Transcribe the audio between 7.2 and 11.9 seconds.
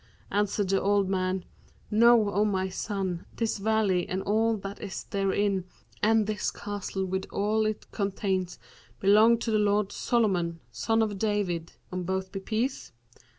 all it containeth belong to the lord Solomon, son of David